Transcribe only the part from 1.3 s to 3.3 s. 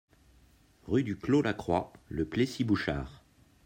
Lacroix, Le Plessis-Bouchard